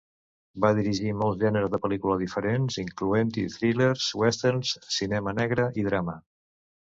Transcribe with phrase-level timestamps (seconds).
[0.63, 6.19] Va dirigir molts gèneres de pel·lícula diferents incloent-hi thrillers, westerns, cinema negre, i drama.